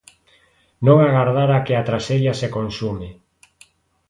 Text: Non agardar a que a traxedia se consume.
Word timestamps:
Non 0.85 0.97
agardar 1.01 1.49
a 1.57 1.63
que 1.65 1.73
a 1.77 1.85
traxedia 1.89 2.33
se 2.41 2.47
consume. 2.57 3.09